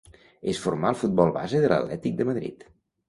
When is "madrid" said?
2.31-2.67